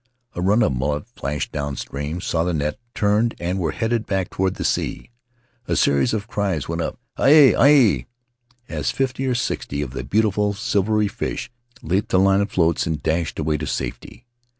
[0.33, 4.55] A run of mullet flashed downstream, saw the net, turned, and were headed back toward
[4.55, 5.11] the sea.
[5.67, 7.53] A series of cries went up —"Aue!
[7.55, 8.05] Aue!"—
[8.77, 11.51] as fifty or sixty of the beautiful silvery fish
[11.83, 14.25] leaped the line of floats and dashed away to safety.